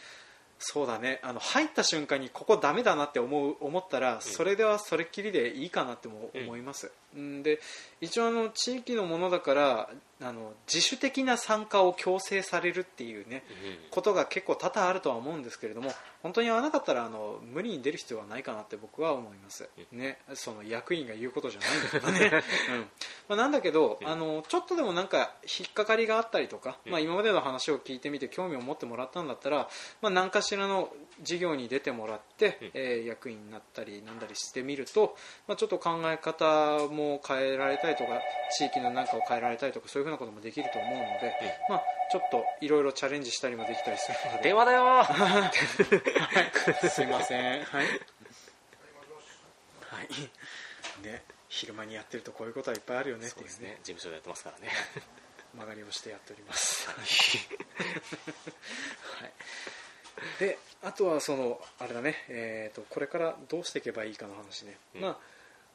[0.59, 1.19] そうだね。
[1.23, 7.59] あの入った瞬間にここダメだなって思う思ったらそれではそれっきりでいいかなっても思います、うん、で
[8.01, 13.89] 一応あの地域のものだからあの自主的な参加を強制されるっていうねうん。
[13.91, 15.91] ことが結構多々あるとは思うんですけれども
[16.23, 22.79] 本当に合わなかったらあの無理に出る必要はないかなって僕は思います、ね、その役員が言うことじゃないんだけどね、 うん。
[23.29, 24.07] まあ、なんだけど、うん。
[24.07, 26.91] あのちょっとでもなんか引っかかりがあったりとか、うん。
[26.91, 29.69] まあ、今までの話を聞いてみて興味を持ってもらったんだったら、
[30.01, 32.71] まあ、何かしらの事業に出てもらって、うん。
[32.73, 35.15] えー役員になったりなんだりしてみると、
[35.47, 38.21] まあ、ちょっと考え方も変えられたりとか
[38.57, 41.33] 地域のなんかを変えられたりとかそういうふうなこともできると思うので、
[41.69, 44.43] まあ、ちょっといろいろチャレンジしたりもできたりするので。
[44.43, 45.05] 電話だよ。
[46.89, 47.63] すいません。
[47.63, 47.85] はい、は
[50.03, 51.05] い。
[51.05, 53.75] ね、昼間にやってるとこういうことはいっぱいあるよねっそうですていうね。
[53.75, 54.69] ね事務所でやってますからね。
[55.57, 57.01] 曲がりをしてやっております、はい、
[60.39, 65.01] であとはそのあれだね、えー、とこれからどうしていけばいいかの話ね、うん。
[65.01, 65.17] まあ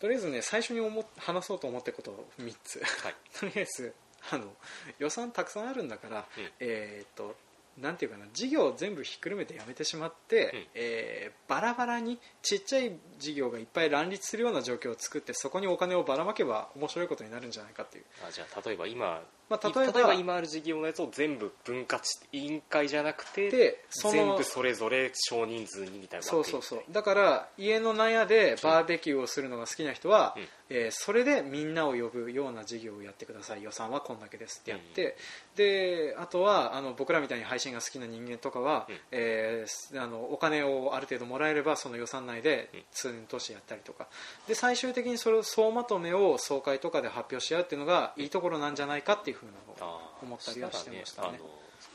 [0.03, 2.83] とりあえずね最初に思っ話そうと思ってること3つ。
[3.05, 3.15] はい。
[3.39, 3.95] とりあえず
[4.33, 4.53] あの
[4.99, 6.51] 予算たくさんあるんだから、うん。
[6.59, 7.37] えー、と
[7.79, 10.67] なんていうかな事業を全部ひっくるめてやめてしまって、うん。
[10.75, 26.83] えーバラバラにちっちゃい事業がいっぱい乱立するような状況を作ってそこにお金をばらまけば面白いことになるんじゃないかっていう、あじゃあ例えば今、まあ、例例えば今ある事業のやつを全部分割委員会じゃなくてで全部それぞれ少人数にみたいなそうそうそう。
[26.91, 30.43] だから家の納屋でバーベキューをするのが好きな人は、うん。
[30.71, 33.63] えーそれでみんなを呼ぶような事業をやってください。
[33.63, 35.19] 予算はこんだけですってやって、
[35.55, 38.97] であとはあの僕らみたいに配信が好きな人間とかは、うん。
[39.13, 42.83] えーあのお金をある程度もらえればその予算内でうん。
[42.91, 44.09] 通年投資やったりとか。
[44.49, 49.53] で最終的にそれを総まとめを総会とかで発表し合うっていうのがいいところなんじゃないかっていうふうな
[49.87, 51.29] のを思ったりはしてましたね。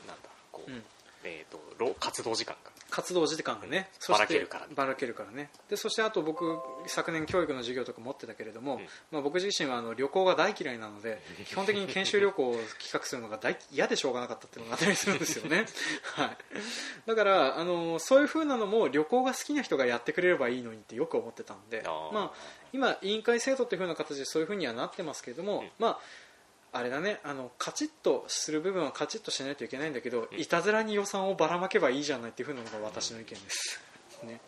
[0.06, 0.82] なんだこう、うん
[1.24, 3.88] えー、と労活動時間が活動時間がね。
[3.98, 4.66] そばらけるから。
[4.74, 5.50] ばらけるからね。
[5.68, 8.80] でそしてあと僕昨年教育の授業とか持ってたけれども、うん。
[9.10, 15.66] まあ、僕自身はあの旅行が大嫌いなので基本的に研修旅行を企画するのが大嫌でしょうがなかったっていうのがあったりするんですよね、
[16.14, 16.36] はい、
[17.06, 25.70] だからあのそういう風なのも旅行が好きな人がやってくれればいいのにってよく思ってたんでまあ、今委員会制度っていう風な形でそういう風にはなってますけれども、うん。
[25.78, 25.98] まあ
[26.72, 30.40] あれだねあのカチッとする部分はカチッとしないといけないんだけど、うん。
[30.40, 33.80] いたずらに予算をばらまけばいいじゃないっていう風なのが私の意見です、
[34.22, 34.40] ね、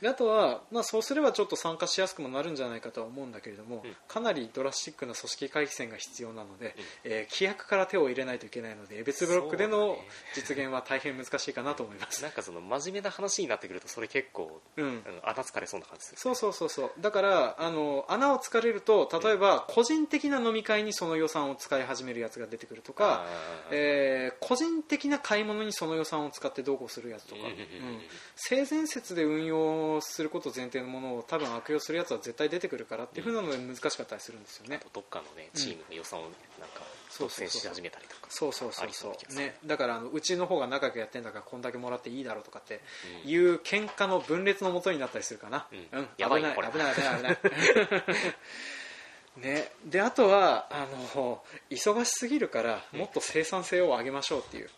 [0.00, 3.96] であとは、まあ、そうすればちょっと参加しやすくもなるんじゃないかとは思うんだけれども、うん。
[4.08, 7.12] かなりドラスチックな組織回避線が必要なので、うん。
[7.12, 9.98] えー規約から手を入れないといけないので別ブロックでの
[10.34, 15.02] 実現は大変難しいかなと思います、なんかその真面目な話になってくるとそれ結構、うん。
[15.22, 16.92] 穴つかれそうな感じするそうそうそうそう。
[17.00, 23.24] だからあの穴を突かれると例えば個人的な飲み会にその予算を使い始めるやつが出てくるとか、
[23.70, 28.00] えー個人的な買い物にその予算を使ってどうこうするやつとか、うん。
[28.36, 34.80] 性善説で運用すること前提のものを多分悪用するやつは絶対出てくるからっていうふうなので難しかったりするんですよね。
[34.80, 39.34] あ、とどっかのねチームが予算をなんかそうそうそう独占し始めたりとかそうそうそうそそう。
[39.36, 42.80] ね、だからあのうちの方が仲良くやってんだからこんだけもらっていいだろうとかって
[43.24, 43.30] うん。
[43.30, 46.08] いう喧嘩の分裂のもとになったりするかな、うん。
[46.18, 47.38] やばい危ない危ない危ない危ない。
[49.36, 54.70] ね、であとはあの忙しすぎるからもっと生産性を上げましょうっていう、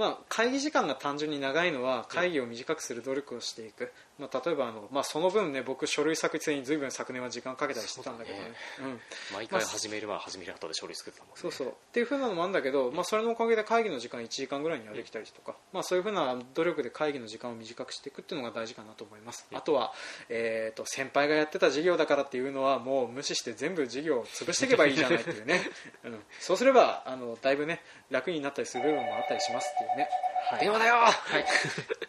[0.00, 8.44] まあ、会議時間が単純に長いのは会議を短くする努力をしていく、まあ、例えばあの、まあ、その分ね僕書類作成に随分昨年は時間かけたりしてたんだけどね。
[8.80, 9.00] うん。
[9.34, 11.40] 毎回始める前始める後で書類作ってたもんね。
[11.42, 11.68] そうそう。
[11.68, 19.92] っていうふうなのもあるんだけど、まあ、それのおかげで会議の時間1時間ぐらいにはできたりとか、まあ、そういうふうな努力で会議の時間を短くしていくっていうのが大事かなと思います、あとは、
[20.28, 25.60] えー、と先輩がやってた事業だからっていうのはもう無視して全部事業を潰していけばいいじゃないっていうね、
[26.04, 30.08] うん、そうすればあのだいぶね楽になったりする部分もあったりしますっていうね、
[30.50, 30.94] はい、電話だよ。
[30.96, 31.12] はい、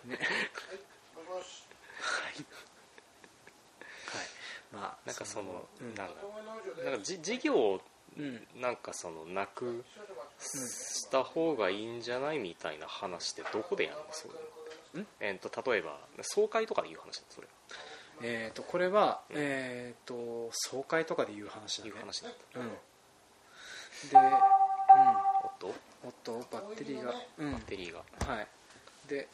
[0.07, 0.19] ね。
[0.19, 0.19] は
[2.39, 2.45] い。
[4.73, 5.95] まあなんかその、うん。
[5.95, 6.13] なんだ
[6.85, 7.81] なんかじ事業を
[8.17, 8.47] うん。
[8.59, 9.85] なんかそのなく
[10.39, 12.39] した方がいいんじゃない？
[12.39, 14.05] みたいな話ってどこでやるの？
[14.11, 14.33] それ。
[15.01, 15.07] ん？
[15.21, 17.47] えー、と例えば総会とかで言う話だそれ。
[18.23, 21.89] えー、とこれは、えー、と総会とかで言う話だね。
[21.89, 22.59] いう話だった。
[22.59, 22.69] うん。
[22.69, 22.75] で、
[25.43, 25.67] おっと？
[25.67, 28.03] うん、おっとバッテリーが、うん、バッテリーが。
[28.25, 28.47] はい。
[29.07, 29.27] で、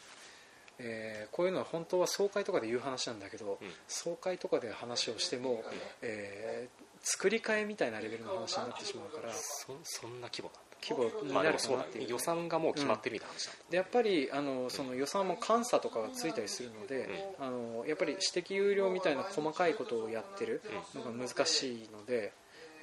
[0.79, 3.71] えーこういうのは本当は総会とかで言う話なんだけど、うん。
[3.87, 5.63] 総会とかで話をしても、
[6.01, 10.59] えー作り替えみたいなレベルの話になってしまうからそそんな規模なんだ。
[10.81, 11.77] 規模にまあなでもそう。
[11.77, 12.11] だるかなっていう、ね。
[12.11, 20.61] 予算がもう決まってるみたいな話なんだ、でやっぱりあのその予算も監査とかがついたりするので、あのやっぱり私的有料みたいな細かいことをやってる
[20.95, 22.33] のが難しいので、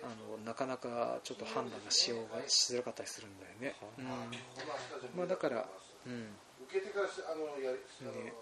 [0.04, 5.18] あのなかなかちょっと判断がしようがしづらかったりするんだよね、うん。
[5.18, 5.66] まあ、だから、
[6.06, 6.28] うん。
[8.24, 8.32] ね。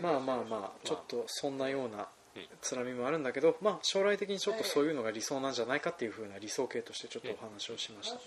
[0.00, 2.42] まあまあまあちょっとそんなようなうん。
[2.60, 8.18] つらみもあるんだけど、まあ、将来的にちょっとそういうのが理想なんじゃないかっていう風な理想形としてちょっとお話をしました。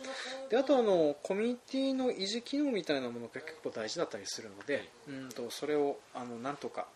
[0.50, 6.88] であとあのコミュニティの維持機能みたいなものが結構大事だったりするのでうんとそれをあのなんとか、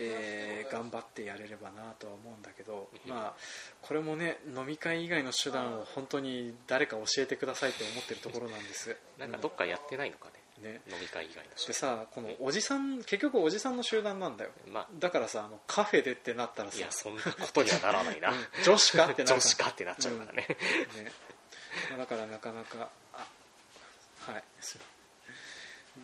[0.00, 3.34] えー頑張ってやれればなとは思うんだけど、まあ、
[3.82, 8.96] これもね飲み会以外の手段を本当に誰か教えてくださいって思ってるところなんです。
[9.18, 10.28] なんかどっかやってないのか
[10.62, 10.80] ね、ね。
[10.88, 14.50] 飲み会以外ので人さこのおじさん結局おじさんの集団なんだよ。
[14.68, 14.88] まあ。
[14.98, 18.30] だからさあのカフェでってなったらさいやそんなことにはならないな。
[18.30, 18.46] うん。
[18.64, 20.56] 女子かってなる女子かってなっちゃうからね、ね。
[21.90, 23.26] まあだからなかなかあ
[24.32, 24.44] はい。
[24.60, 24.78] す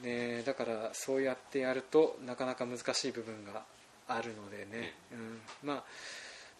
[0.02, 3.64] ねだからそうやってやるとなかなか難しい部分が
[4.08, 5.40] あるのでね、うん。
[5.62, 5.84] まあ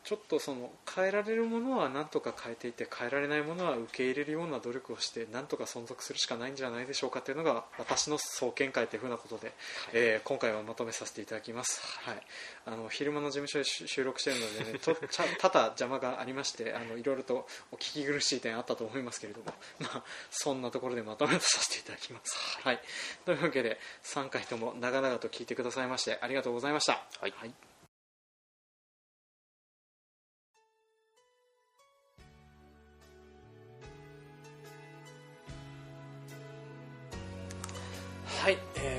[0.07, 9.53] ちょっとその変えられるものはなんとか変えていって変えられないものは受け入れるような努力をしてなんとか存続するしかないんじゃないでしょうかというのが私の総見解というふうなことで、
[9.92, 12.16] えー今回はまとめさせていただきます、はい、
[12.66, 19.47] あの昼間の事務所で収収録しているので、ね、と ちゃ多々邪魔がありましてあのいろいろとお聞き苦しい点あったと思いますけれども、
[19.81, 22.81] まあ、そんなところでまとめさせていただきます、はい、
[23.25, 27.05] というわけで3回とも長々と聞いてくださいましてありがとうございました。
[27.21, 27.75] はい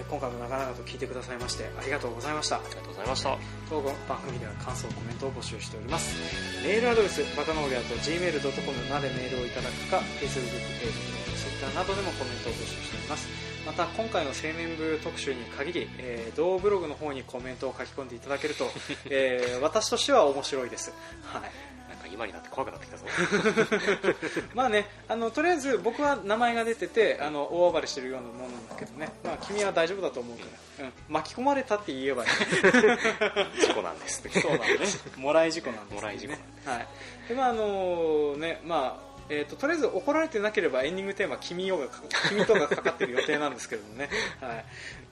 [0.09, 2.57] 今回も長々と聞いてくださいましてありがとうございました。
[2.57, 3.37] ありがとうございました。
[3.69, 3.93] 当番
[4.25, 6.15] 組では感想コメントを募集しております。
[6.63, 13.27] メールアドレスバカノーリアと gmail.com までメールをいただくか Facebook ページ Twitter などでもコメントを募集しております。
[13.65, 18.71] また今回の青年部特集に限り、えー同ブログの方にコメントを書き込んでいただけると、
[19.09, 20.93] えー私としては面白いです、
[21.23, 21.41] はい、
[22.17, 23.05] 今になって怖くなってきたぞ。
[24.55, 30.45] まあねあのとりあえず僕は名前が出ててあの大暴れしてるようなものなんだけどね、まあ、君は大丈夫だと思うか
[30.79, 32.29] ら、うん、巻き込まれたって言えばいい。
[33.61, 34.67] 事故なんですそうなんね。
[35.15, 36.01] もらい事故なんです、ね。
[36.01, 36.33] もらい事故
[36.71, 36.87] はい。
[37.29, 44.09] で、まあ、あのね、まあ、えー、ととりあえず怒られてなければエンディングテーマ「君よ」がか君とがかかってる予定なんですけどもね,
[44.39, 44.63] は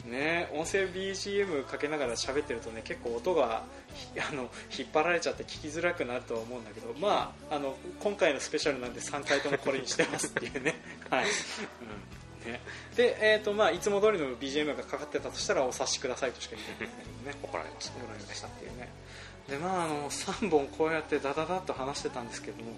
[0.06, 10.76] い、ね音声 BGM かけながら喋ってるとね結構音がひ あの引っ張られちゃって聞きづらくなるとは思うんだけど、まあ、あの今回のスペシャルなんで3回ともこれにしてますっていうね,
[11.10, 11.26] はい。
[11.26, 12.52] うん。
[12.52, 12.62] ね。
[12.96, 17.38] でえーとまあ、いつも通りの BGM がかかってたとしたらお察しくださいとしか言ってないんだけどね。
[17.44, 17.98] 怒られました。
[17.98, 18.90] 怒られましたっていうね。
[19.50, 22.72] でまああの3本こうやってダダダッと話してたんですけども、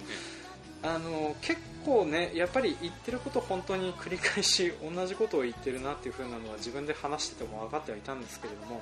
[0.83, 8.81] あの結構ねやっぱり言ってること本当に繰り返し同じことを言ってるなっていう風なのは自分で話してても分かってはいたんですけれども、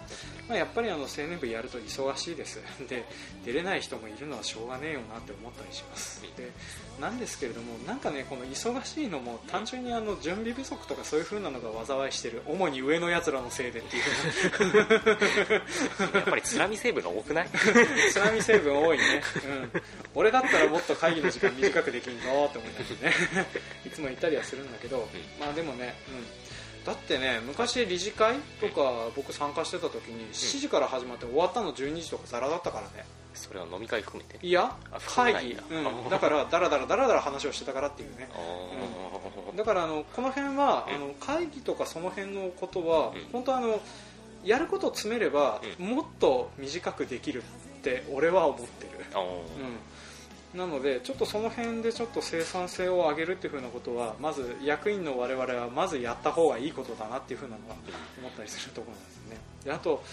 [0.49, 2.59] まあ、やっぱりあの青年部やると忙しいです。
[2.89, 3.05] で
[3.45, 6.23] 出れない人もいるのはしょうがねえよなって思ったりします。
[6.35, 6.49] で
[6.99, 14.03] なんですけれどもなんかねこの忙しいのも単純にあの準備不足とかそういう風なのが災いしてる主に上のやつらのせいでっていう。
[16.13, 17.49] やっぱり津波成分が多くない？
[18.11, 19.81] 津波成分多いね、うん、
[20.15, 23.13] 俺だったらもっと会議の時間短くできんぞって思いながらね。
[23.85, 25.07] いつも言ったりはするんだけど、
[25.39, 33.05] まあでもね、うん、だってね昔理事会とか僕参加してた時に7時から始まって終わったの12時とかザラだったからね。
[33.33, 34.45] それは飲み会含めて？
[34.47, 34.73] いや
[35.07, 38.29] 会議、うん、だからダラダラダラダラ話をしてたからっていうね。
[38.33, 39.57] あー。
[39.57, 40.95] だからあのこの辺は、うん。
[40.95, 43.13] あの会議とかその辺のことは、うん。
[43.33, 43.81] 本当あの
[44.45, 49.77] やることを詰めれば、うもっと短くできるって俺は思ってる、うん、
[50.55, 57.75] なのでちょっとその辺でちょっと生産性を上げるっていう風なことはまず役員の我々はまずやった方がいいことだなっていう風なのは
[58.19, 59.37] 思ったりするところなんですね。
[59.65, 60.03] であと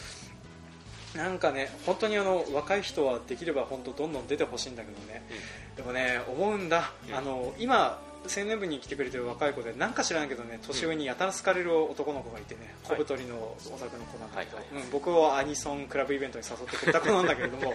[1.15, 5.23] なんかね本当にあの若い人はできれば本当どんどん出てほしいんだけどね、
[5.77, 7.15] でもね思うんだ、うん。
[7.15, 12.99] あの今青年部に来てくれてる若い子でなんか知らんけどね年上にやたら好かれる男の子がいてね、はい。
[12.99, 14.85] 小太りのお宅の子なんだけど、はいはい。
[14.85, 17.73] うん、僕をアニソンクラブイベントに誘ってくれた子なんだけれども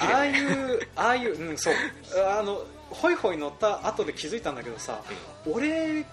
[0.00, 1.74] あだあいうああいううんそう。
[2.28, 5.02] あのホイホイ乗った後で気づいたんだけどさ、
[5.46, 6.04] 俺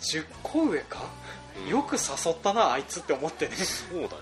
[0.00, 1.04] 10個上か、
[1.64, 1.68] うん。
[1.68, 3.54] よく誘ったなあいつって思ってね。
[3.56, 4.16] そうだよね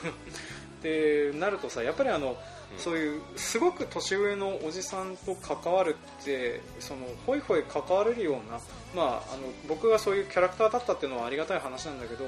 [0.80, 2.36] ってなるとさやっぱりあの、うん。
[2.78, 8.60] そういうすごく年上のおじさんと関わるってそのホイホイ関われるような、
[8.94, 12.24] まあ、あの僕がそういうキャラクターだったっていうのはありがたい話なんだけど、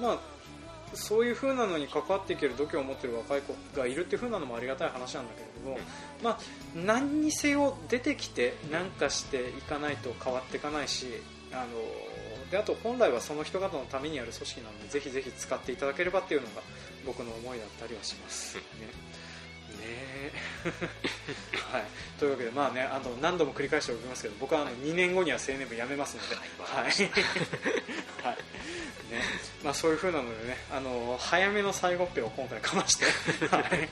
[0.00, 0.18] まあ、
[0.94, 5.78] そういう風なのに関わっていける度胸を持っている若い子がいるっていう風なのもありがたい話なんだけれども、
[6.22, 6.38] まあ、
[6.74, 11.06] 何にせよ出てきて何かしていかないと変わっていかないし
[11.52, 11.66] あの
[12.52, 16.60] であと本来はその人方のためにある組織なのでぜひぜひ使っていただければっていうのが
[17.06, 18.56] 僕の思いだったりはします。
[18.56, 18.62] ね。
[18.62, 18.68] ね。
[19.80, 20.32] え
[21.72, 21.84] はい、
[22.18, 26.84] というわけで、まあね、あの何度も繰り返しておきますけど僕はあの2年後には青年部辞めますので、はい。
[26.84, 26.92] はい。
[28.22, 28.36] はい。
[29.10, 29.22] ね。
[29.64, 33.06] まあ、そういう風なのでねあの早めの最後っぺを今回かまして、
[33.48, 33.62] はい。
[33.72, 33.88] ね。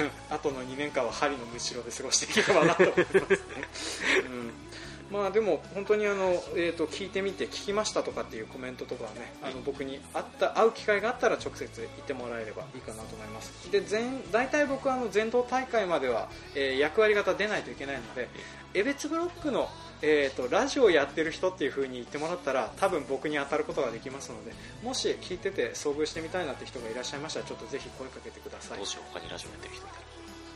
[0.00, 3.38] うん、あとの2年間は針のむしろで過ごしていければなと思いますね。
[4.26, 4.65] うん
[5.10, 13.70] まあでも本当にあの、えー、と聞いてみて聞きましたとかっていうコメントとかはねあの僕に会った会う機会があったら直接言ってもらえればいいかなと思います。
[13.70, 18.28] で全大体僕はあの全道大会までは、えー役割型出ないといけないので
[18.74, 19.68] 江別ブロックの、
[20.02, 28.78] えー、とラジオやってる人っていう風に言ってもらったら多分僕に当たることができますのでもし聞いてて遭遇してみたいなって人がいらっしゃいましたらちょっとぜひ声かけてください。
[28.78, 30.02] どうしよう他にラジオやってる人いたら。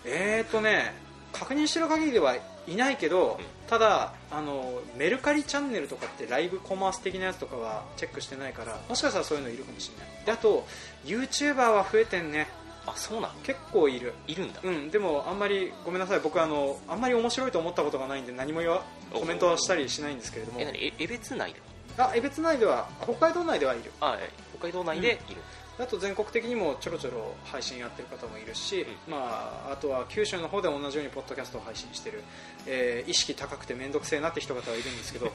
[0.05, 3.45] えーとね確認してる限りではいないけど、うん。
[3.69, 10.25] ただあのメルカリチャンネルとかってライブコマース的なやつとかはチェックしてないからもしかしたらそういうのいるかもしれない。
[10.27, 10.67] であと
[11.05, 12.49] YouTuber は増えてんね。
[12.87, 13.35] あそうなの？
[13.43, 14.15] 結構いる。
[14.27, 16.21] いるんだ、うん、でもあんまりごめんなさい。
[16.21, 20.61] 僕あのあんまり面白いと思ったことがないんで何も言わコメントはしたりしないんですけれども。
[20.61, 20.85] え何？
[20.87, 21.61] え江別内で
[21.99, 23.93] あ江別内では北海道内ではいる。
[24.01, 25.43] あえ北海道内でいる、
[25.81, 29.13] あと全国的にもちょろちょろ配信やってる方もいるし、うん。
[29.13, 32.23] まあ、あとは九州の方で同じようにポッドキャストを配信してる、
[32.67, 35.33] えー意識高くて面倒くせえなって人方はいるんですけど。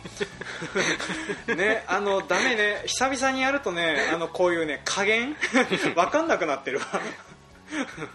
[1.56, 2.84] ねあのダメね。
[2.86, 5.36] 久々にやるとねあのこういうね加減？
[5.96, 6.86] わかんなくなってるわ。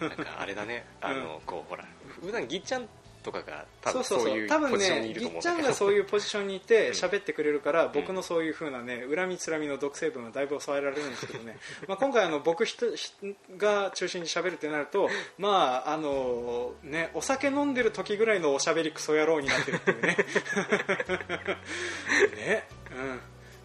[0.00, 0.86] なんかあれだね。
[1.00, 1.84] あの、こうほら
[2.22, 2.88] 普段ぎっちゃん
[3.22, 6.94] とかが多分そういうポジションにねいると思うんぎっちゃんがそういうポジションにいてうん。
[6.94, 11.58] 喋ってくれるから、僕のそういう風なね恨みつらみの毒成分はだいぶ抑えられるんですけどね。
[11.88, 13.12] まあ今回あの僕ひとひ
[13.56, 15.08] が中心に喋るってなると
[15.38, 20.16] まああのねお酒飲んでる時ぐらいのおしゃべりクソ野郎になってるっていうね。
[22.36, 22.68] ね。
[22.90, 23.20] うん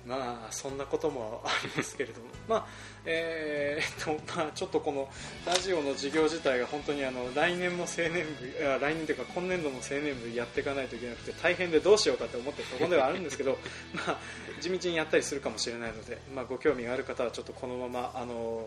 [0.05, 2.67] まあそんなこともありますけれども まあ
[3.05, 5.09] えーっとまあちょっとこの
[5.45, 13.57] ラジオの事業自体が本当にあの来年も青年部来年というか今年度も青年部やっていかないといけなくて大変でどうしようかと思ってるところではあるんですけど
[13.93, 14.19] まあ
[14.61, 18.65] 地道にやったりするかもしれないので、まあ、ご興味がある方はちょっとこのままあの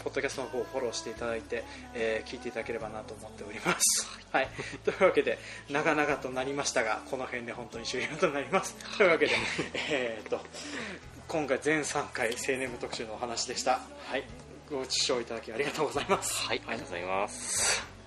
[0.00, 1.64] ポッドキャストの方をフォローしていただいて、
[1.94, 4.21] えー聞いていただければなと思っております。
[4.32, 4.48] はい、
[4.84, 8.74] というわけで長々となりましたがこの辺で本当に終了となります。
[8.96, 9.32] というわけで、
[9.90, 10.44] えーっと
[11.28, 13.80] 今回全3回青年部特集のお話でした。
[14.06, 14.24] はい、
[14.70, 16.46] ご視聴いただきありがとうございます。
[16.46, 18.01] はいありがとうございます